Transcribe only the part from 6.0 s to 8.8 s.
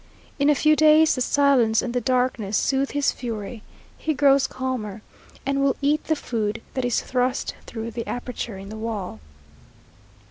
the food that is thrust through the aperture in the